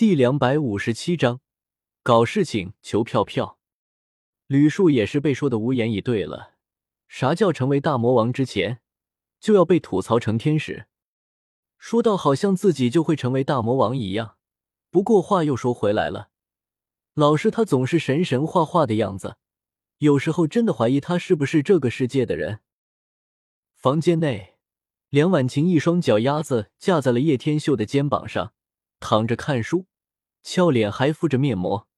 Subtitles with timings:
[0.00, 1.42] 第两百五十七章，
[2.02, 3.58] 搞事情求票票。
[4.46, 6.54] 吕树也是被说的无言以对了。
[7.06, 8.80] 啥叫成为大魔王之前
[9.38, 10.86] 就要被吐槽成天使？
[11.76, 14.38] 说到好像自己就会成为大魔王一样。
[14.90, 16.30] 不过话又说回来了，
[17.12, 19.36] 老师他总是神神画画的样子，
[19.98, 22.60] 有时候真的怀疑他是不是这个世界的人。
[23.76, 24.56] 房间内，
[25.10, 28.54] 梁婉晴一双脚丫子架在了叶天秀的肩膀上，
[28.98, 29.84] 躺着看书。
[30.42, 31.88] 俏脸还敷着面膜，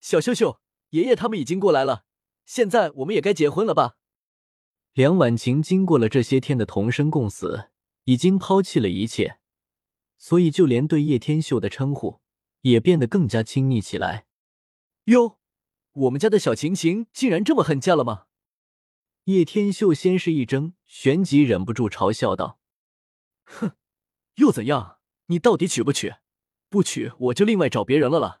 [0.00, 2.04] 小秀秀，爷爷他们已经过来了，
[2.46, 3.96] 现在我们也该结婚了吧？
[4.94, 7.70] 梁婉晴经过了这些天的同生共死，
[8.04, 9.38] 已经抛弃了一切，
[10.16, 12.20] 所以就连对叶天秀的称呼
[12.62, 14.26] 也变得更加亲昵起来。
[15.04, 15.38] 哟，
[15.92, 18.24] 我们家的小晴晴竟然这么恨嫁了吗？
[19.24, 22.58] 叶天秀先是一怔，旋即忍不住嘲笑道
[23.44, 23.72] ：“哼，
[24.36, 24.98] 又怎样？
[25.26, 26.14] 你到底娶不娶？”
[26.68, 28.40] 不娶我就另外找别人了了。”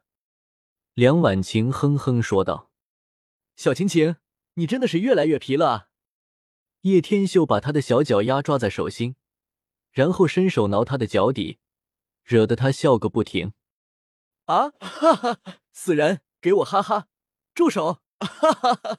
[0.94, 2.70] 梁婉晴哼哼说道。
[3.56, 4.16] “小晴晴，
[4.54, 5.88] 你真的是越来越皮了啊！”
[6.82, 9.16] 叶天秀把他的小脚丫抓在手心，
[9.90, 11.58] 然后伸手挠他的脚底，
[12.24, 13.52] 惹得他笑个不停。
[14.46, 15.40] “啊哈哈，
[15.72, 17.08] 死人，给我哈哈！
[17.54, 18.98] 住手！”哈哈哈。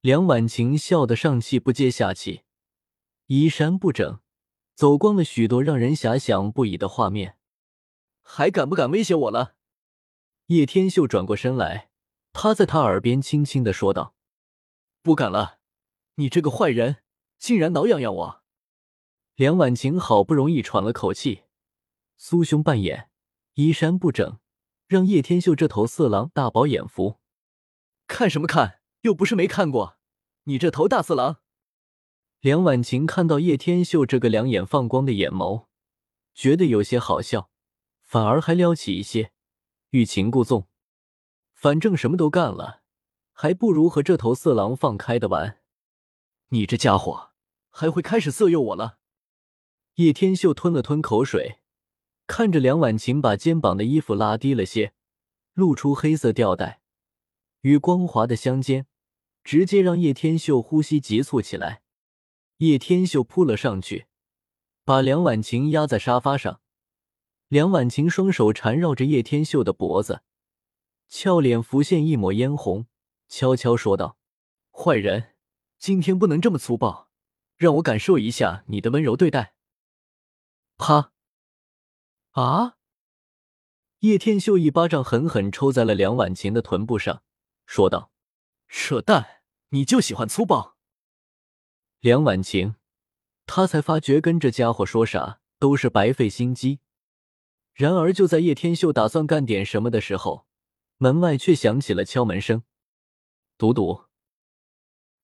[0.00, 2.42] 梁婉晴笑得上气不接下气，
[3.26, 4.20] 衣衫不整，
[4.74, 7.36] 走光了许多让人遐想不已的画面。
[8.32, 9.56] 还敢不敢威胁我了？
[10.46, 11.90] 叶天秀转过身来，
[12.32, 14.14] 趴在他耳边轻轻的说道
[15.02, 15.58] ：“不敢了，
[16.14, 16.98] 你这个坏人，
[17.40, 18.42] 竟然挠痒痒我！”
[19.34, 21.42] 梁婉晴好不容易喘了口气，
[22.20, 23.10] 酥胸半掩，
[23.54, 24.38] 衣衫不整，
[24.86, 27.18] 让叶天秀这头色狼大饱眼福。
[28.06, 28.80] 看什么看？
[29.00, 29.98] 又不是没看过，
[30.44, 31.38] 你这头大色狼！
[32.38, 35.66] 梁婉晴看到叶天秀这个两眼放光的眼眸，
[36.32, 37.50] 觉得有些好笑。
[38.10, 39.30] 反而还撩起一些
[39.90, 40.66] 欲擒故纵，
[41.54, 42.82] 反正什么都干了，
[43.30, 45.60] 还不如和这头色狼放开的玩。
[46.48, 47.30] 你这家伙
[47.68, 48.98] 还会开始色诱我了？
[49.94, 51.60] 叶天秀吞了吞口水，
[52.26, 54.92] 看着梁婉晴把肩膀的衣服拉低了些，
[55.54, 56.80] 露出黑色吊带
[57.60, 58.88] 与光滑的香肩，
[59.44, 61.82] 直接让叶天秀呼吸急促起来。
[62.56, 64.06] 叶天秀扑了上去，
[64.84, 66.60] 把梁婉晴压在沙发上。
[67.50, 70.22] 梁婉晴双手缠绕着叶天秀的脖子，
[71.08, 72.86] 俏脸浮现一抹嫣红，
[73.26, 74.16] 悄悄说道
[74.70, 75.34] ：“坏人，
[75.76, 77.10] 今天不能这么粗暴，
[77.56, 79.56] 让我感受一下你的温柔对待。”
[80.78, 81.10] 啪！
[82.30, 82.76] 啊！
[83.98, 87.24] 叶天秀一巴掌狠狠抽在了梁婉晴的臀部上，
[87.66, 88.12] 说道
[88.70, 90.76] ：“扯淡，你就喜欢粗暴。”
[91.98, 92.76] 梁婉晴，
[93.44, 96.78] 他才发觉跟这家伙说啥都是白费心机。
[97.72, 100.46] 然而，就在叶天秀打算干点什么的时候，
[100.98, 102.62] 门外却响起了敲门声。
[103.56, 104.04] 赌赌，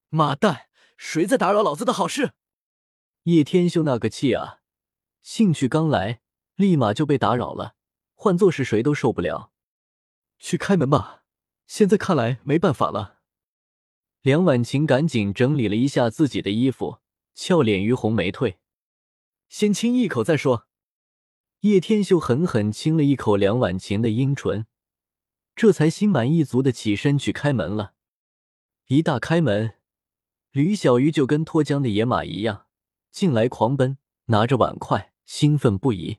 [0.08, 2.32] 妈蛋，谁在打扰老子的好事？
[3.24, 4.60] 叶天秀那个气啊，
[5.22, 6.20] 兴趣刚来，
[6.54, 7.74] 立马就被打扰了。
[8.14, 9.52] 换做是谁都受不了。
[10.38, 11.24] 去开门吧，
[11.66, 13.20] 现在看来没办法了。
[14.22, 17.00] 梁婉晴赶紧整理了一下自己的衣服，
[17.34, 18.58] 俏脸于红没退，
[19.48, 20.66] 先亲一口再说。
[21.60, 24.66] 叶天秀狠狠亲了一口梁婉晴的阴唇，
[25.54, 27.94] 这才心满意足的起身去开门了。
[28.86, 29.74] 一打开门，
[30.52, 32.66] 吕小鱼就跟脱缰的野马一样
[33.10, 36.18] 进来狂奔，拿着碗筷，兴奋不已。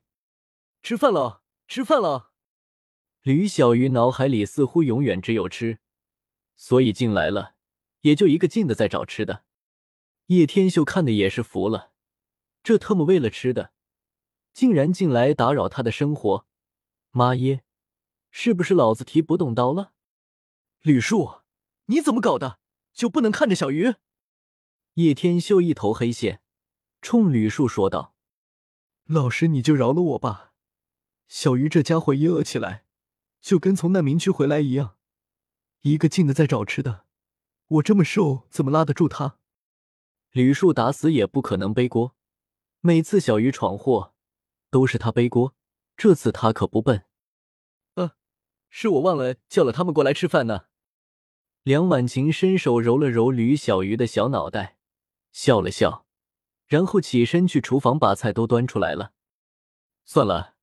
[0.81, 2.31] 吃饭了，吃饭了！
[3.22, 5.80] 吕小鱼脑海里似乎永远只有吃，
[6.56, 7.53] 所以进来了
[8.02, 9.44] 也就一个劲的在找吃的。
[10.28, 11.92] 叶天秀看的也是服了，
[12.64, 13.72] 这特么为了吃的。
[14.57, 16.47] 竟然进来打扰他的生活，
[17.12, 17.63] 妈耶！
[18.31, 19.94] 是不是老子提不动刀了？
[20.81, 21.41] 吕树，
[21.85, 22.57] 你怎么搞的？
[22.91, 23.94] 就不能看着小鱼？
[24.96, 26.41] 叶天秀一头黑线，
[27.03, 28.16] 冲吕树说道
[29.06, 30.53] ：“老师，你就饶了我吧。
[31.28, 32.84] 小鱼这家伙一饿起来，
[33.40, 34.96] 就跟从难民区回来一样，
[35.82, 37.05] 一个劲的在找吃的。
[37.67, 39.37] 我这么瘦，怎么拉得住他？”
[40.34, 42.16] 吕树打死也不可能背锅，
[42.82, 44.16] 每次小鱼闯祸。
[44.69, 45.55] 都是他背锅，
[45.96, 47.05] 这次他可不笨。
[47.96, 48.16] 呃，
[48.69, 50.66] 是我忘了叫了他们过来吃饭呢。
[51.64, 54.78] 梁婉晴伸手揉了揉吕小鱼的小脑袋，
[55.31, 56.05] 笑了笑，
[56.66, 59.14] 然后起身去厨房把菜都端出来了。
[60.05, 60.55] 算了，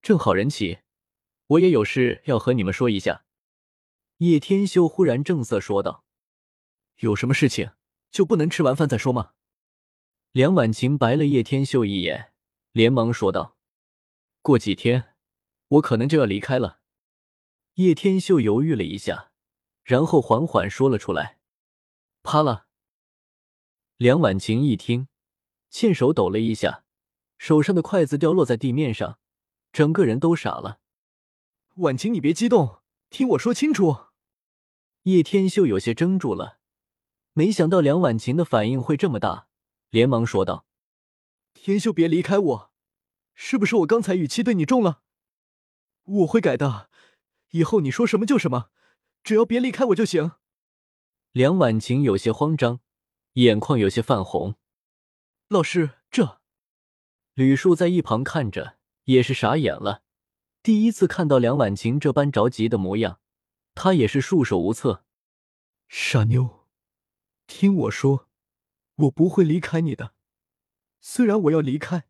[0.00, 0.78] 正好人齐，
[1.48, 3.24] 我也有事要和你们说一下。
[4.18, 6.06] 叶天修忽然正色说道
[7.00, 7.72] ：“有什么事情
[8.10, 9.32] 就不能吃完饭再说吗？”
[10.32, 12.32] 梁婉晴白了叶天秀一眼。
[12.76, 13.56] 连忙说道
[14.42, 15.14] ：“过几天
[15.68, 16.80] 我可能就要离开了。
[17.76, 19.32] 叶天秀犹豫了一下，
[19.82, 21.38] 然后缓缓说了出来
[22.22, 22.66] ：“啪了。”
[23.96, 25.08] 梁婉晴一听，
[25.70, 26.84] 欠手抖了一下，
[27.38, 29.18] 手上的筷子掉落在地面上，
[29.72, 30.80] 整个人都傻了。
[31.76, 34.08] 婉晴，你别激动，听我说清楚。
[35.04, 36.58] 叶天秀有些怔住了，
[37.32, 39.48] 没想到梁婉晴的反应会这么大，
[39.88, 40.66] 连忙说道
[41.66, 42.72] ：“天秀，别离开我，
[43.34, 45.02] 是不是我刚才语气对你重了？
[46.04, 46.88] 我会改的。”
[47.50, 48.70] 以后你说什么就什么，
[49.24, 50.34] 只要别离开我就行。
[51.32, 52.78] 梁婉晴有些慌张，
[53.32, 54.54] 眼眶有些泛红。
[55.48, 56.40] 老师，这……
[57.34, 60.04] 吕树在一旁看着，也是傻眼了。
[60.62, 63.18] 第一次看到梁婉晴这般着急的模样，
[63.74, 65.04] 他也是束手无策。
[65.88, 66.68] 傻妞，
[67.48, 68.28] 听我说，
[68.94, 70.14] 我不会离开你的。
[71.08, 72.08] 虽然我要离开，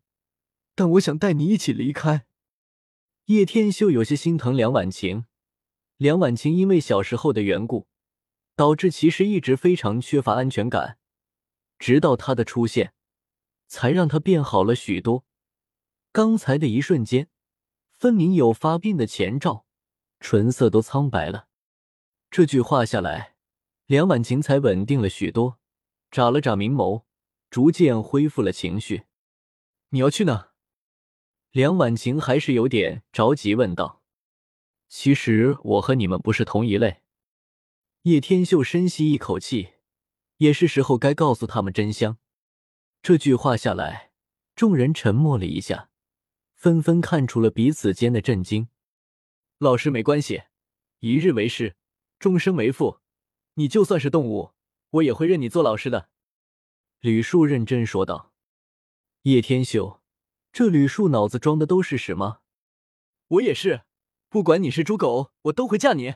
[0.74, 2.26] 但我想带你一起离开。
[3.26, 5.26] 叶天秀有些心疼梁婉晴。
[5.98, 7.88] 梁婉晴因为小时候的缘故，
[8.56, 10.98] 导致其实一直非常缺乏安全感。
[11.78, 12.94] 直到他的出现，
[13.66, 15.26] 才让他变好了许多。
[16.10, 17.28] 刚才的一瞬间，
[17.98, 19.66] 分明有发病的前兆，
[20.20, 21.48] 唇色都苍白了。
[22.30, 23.36] 这句话下来，
[23.84, 25.58] 梁婉晴才稳定了许多，
[26.10, 27.04] 眨了眨明眸，
[27.50, 29.04] 逐渐恢复了情绪。
[29.90, 30.52] 你要去哪？
[31.52, 34.02] 梁婉晴还是有点着急，问道
[34.88, 37.02] ：“其实我和你们不是同一类。”
[38.02, 39.74] 叶天秀深吸一口气，
[40.36, 42.18] 也是时候该告诉他们真相。
[43.00, 44.12] 这句话下来，
[44.54, 45.88] 众人沉默了一下，
[46.54, 48.68] 纷纷看出了彼此间的震惊。
[49.58, 50.42] 老师没关系，
[51.00, 51.76] 一日为师，
[52.18, 53.00] 终生为父。
[53.54, 54.52] 你就算是动物，
[54.90, 56.10] 我也会认你做老师的。”
[57.00, 58.32] 吕树认真说道。
[59.22, 60.02] 叶天秀。
[60.52, 62.40] 这吕树脑子装的都是屎吗？
[63.28, 63.82] 我也是，
[64.30, 66.14] 不管你是猪狗，我都会嫁你。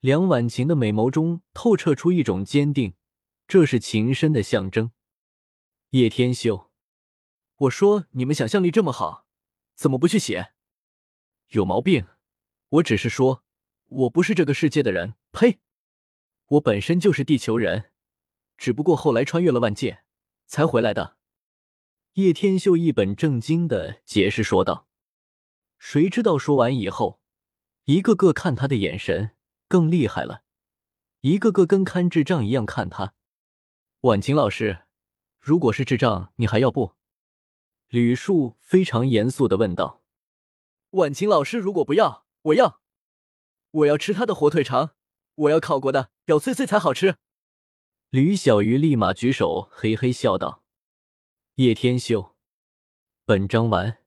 [0.00, 2.94] 梁婉晴的美眸中透彻出一种坚定，
[3.46, 4.92] 这是情深的象征。
[5.90, 6.70] 叶天秀，
[7.56, 9.26] 我说你们想象力这么好，
[9.74, 10.54] 怎么不去写？
[11.48, 12.06] 有毛病！
[12.70, 13.44] 我只是说，
[13.88, 15.16] 我不是这个世界的人。
[15.32, 15.58] 呸！
[16.46, 17.92] 我本身就是地球人，
[18.56, 20.04] 只不过后来穿越了万界，
[20.46, 21.16] 才回来的。
[22.14, 24.86] 叶天秀一本正经的解释说道
[25.78, 27.20] ：“谁知道说完以后，
[27.86, 29.32] 一个个看他的眼神
[29.66, 30.42] 更厉害了，
[31.22, 33.14] 一个个跟看智障一样看他。”
[34.02, 34.84] 婉晴老师，
[35.40, 36.92] 如果是智障，你还要不？
[37.88, 40.04] 吕树非常严肃的问道
[40.90, 42.80] ：“婉晴老师，如果不要，我要，
[43.70, 44.94] 我要吃他的火腿肠，
[45.34, 47.16] 我要烤过的，咬碎碎才好吃。”
[48.14, 50.62] 吕小鱼立马举手，嘿嘿笑道。
[51.56, 52.36] 叶天秀，
[53.24, 54.03] 本章完。